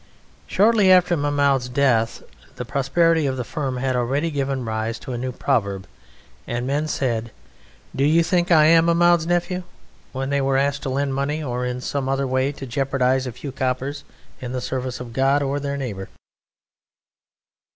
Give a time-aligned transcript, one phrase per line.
[0.47, 2.23] Shortly after Mahmoud's death
[2.55, 5.85] the prosperity of the firm had already given rise to a new proverb,
[6.47, 7.29] and men said:
[7.95, 9.61] "Do you think I am Mahmoud's Nephew?"
[10.11, 13.31] when they were asked to lend money or in some other way to jeopardize a
[13.31, 14.03] few coppers
[14.39, 16.09] in the service of God or their neighbour.